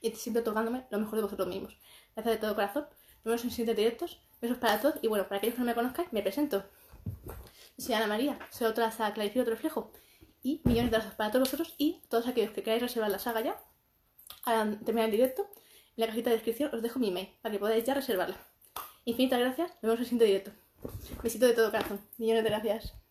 y 0.00 0.10
siempre 0.12 0.42
tocándome 0.42 0.86
lo 0.90 0.98
mejor 0.98 1.16
de 1.16 1.22
vosotros 1.22 1.48
mismos. 1.48 1.76
Gracias 2.14 2.34
de 2.34 2.40
todo 2.40 2.54
corazón. 2.54 2.86
Nos 3.24 3.24
vemos 3.24 3.44
en 3.44 3.50
siguientes 3.50 3.76
directos. 3.76 4.20
Besos 4.40 4.58
para 4.58 4.80
todos. 4.80 4.96
Y 5.02 5.06
bueno, 5.06 5.24
para 5.28 5.38
aquellos 5.38 5.54
que 5.54 5.60
no 5.60 5.66
me 5.66 5.74
conozcan, 5.74 6.06
me 6.10 6.22
presento. 6.22 6.64
Soy 7.78 7.94
Ana 7.94 8.08
María, 8.08 8.38
soy 8.50 8.66
otra 8.66 8.92
la 8.98 9.14
Clarifico 9.14 9.42
otro 9.42 9.54
reflejo. 9.54 9.92
Y 10.42 10.60
millones 10.64 10.90
de 10.90 10.96
gracias 10.96 11.14
para 11.14 11.30
todos 11.30 11.48
vosotros 11.48 11.74
y 11.78 12.02
todos 12.08 12.26
aquellos 12.26 12.50
que 12.50 12.62
queráis 12.62 12.82
reservar 12.82 13.10
la 13.10 13.20
saga 13.20 13.40
ya. 13.40 13.60
Al 14.44 14.80
terminar 14.80 15.06
el 15.06 15.12
directo, 15.12 15.48
en 15.96 16.00
la 16.00 16.06
cajita 16.08 16.30
de 16.30 16.36
descripción 16.36 16.74
os 16.74 16.82
dejo 16.82 16.98
mi 16.98 17.08
email 17.08 17.28
para 17.40 17.52
que 17.52 17.60
podáis 17.60 17.84
ya 17.84 17.94
reservarla. 17.94 18.36
Infinitas 19.04 19.38
gracias, 19.38 19.70
nos 19.70 19.82
vemos 19.82 19.96
en 19.96 20.00
el 20.00 20.06
siguiente 20.06 20.24
directo. 20.24 20.50
Besito 21.22 21.46
de 21.46 21.54
todo 21.54 21.70
corazón. 21.70 22.00
Millones 22.18 22.42
de 22.42 22.50
gracias. 22.50 23.01